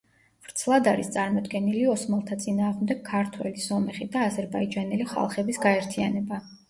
[0.45, 6.43] ვრცლად არის წარმოდგენილი ოსმალთა წინააღმდეგ ქართველი, სომეხი და აზერბაიჯანელი ხალხების გაერთიანება.